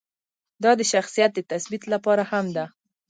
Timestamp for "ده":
2.55-2.65